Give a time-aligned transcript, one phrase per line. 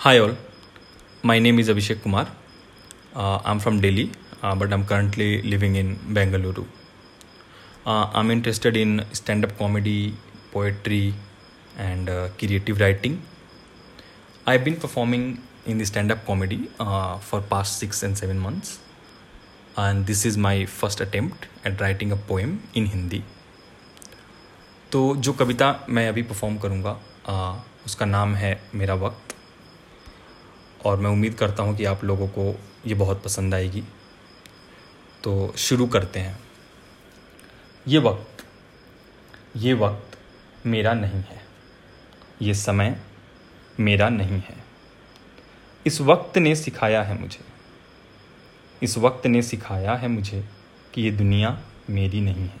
[0.00, 0.36] Hi all,
[1.22, 2.26] my name is Abhishek Kumar.
[3.14, 6.66] Uh, I'm from Delhi, uh, but I'm currently living in Bengaluru.
[7.86, 10.12] Uh, I'm interested in stand-up comedy,
[10.52, 11.14] poetry,
[11.78, 13.22] and uh, creative writing.
[14.46, 18.78] I've been performing in the stand-up comedy uh, for past six and seven months,
[19.78, 23.22] and this is my first attempt at writing a poem in Hindi.
[24.92, 26.92] तो जो कविता मैं अभी perform करूँगा
[27.86, 29.34] उसका नाम है मेरा वक्त
[30.86, 32.54] और मैं उम्मीद करता हूँ कि आप लोगों को
[32.86, 33.82] ये बहुत पसंद आएगी।
[35.24, 36.38] तो शुरू करते हैं।
[37.86, 38.44] ये वक्त
[39.56, 40.18] ये वक्त
[40.66, 41.40] मेरा नहीं है।
[42.42, 42.96] ये समय
[43.80, 44.56] मेरा नहीं है।
[45.86, 47.44] इस वक्त ने सिखाया है मुझे।
[48.82, 50.44] इस वक्त ने सिखाया है मुझे
[50.94, 51.58] कि ये दुनिया
[51.90, 52.60] मेरी नहीं है।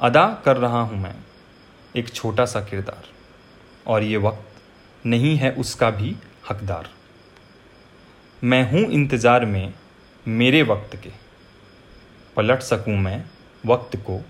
[0.00, 1.14] अदा कर रहा हूँ मैं
[1.96, 3.08] एक छोटा सा किरदार,
[3.86, 6.16] और ये वक्त नहीं है उसका भी
[6.50, 6.88] हकदार।
[8.42, 9.74] मैं हूँ इंतज़ार में
[10.26, 11.10] मेरे वक्त के।
[12.36, 13.24] पलट सकूँ मैं
[13.64, 14.20] वक्त को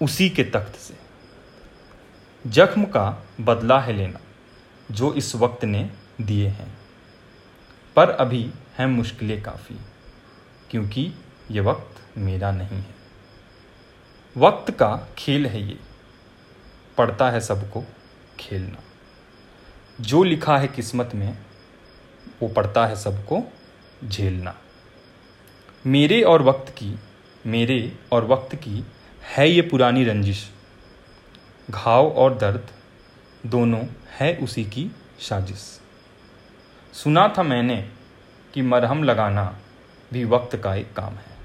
[0.00, 0.94] उसी के तख्त से।
[2.44, 3.06] जख्म का
[3.40, 4.20] बदला है लेना,
[4.90, 5.90] जो इस वक्त ने
[6.20, 6.68] दिए हैं।
[7.96, 9.76] पर अभी हैं मुश्किलें काफ़ी,
[10.70, 11.12] क्योंकि
[11.50, 12.94] ये वक्त मेरा नहीं है।
[14.36, 15.78] वक्त का खेल है ये,
[16.98, 17.84] पड़ता है सबको
[18.40, 18.82] खेलना।
[20.00, 21.36] जो लिखा है किस्मत में
[22.42, 23.42] वो पड़ता है सबको
[24.08, 24.54] झेलना।
[25.86, 26.98] मेरे और वक्त की,
[27.46, 28.86] मेरे और वक्त की
[29.36, 30.50] है ये पुरानी रंजिश।
[31.70, 32.66] घाव और दर्द
[33.46, 35.80] दोनों है उसी की साजिश।
[36.92, 37.88] सुना था मैंने
[38.54, 39.58] कि मरहम लगाना
[40.12, 41.38] भी वक्त का एक काम है।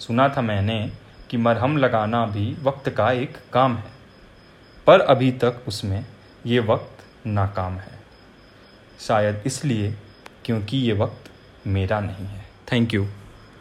[0.00, 0.92] सुना था मैंने
[1.30, 3.92] कि मरहम लगाना भी वक्त का एक काम है।
[4.86, 6.06] पर अभी तक उसमें
[6.46, 8.03] ये वक्त नाकाम है।
[9.00, 9.94] शायद इसलिए
[10.44, 11.30] क्योंकि ये वक्त
[11.66, 13.06] मेरा नहीं है। Thank you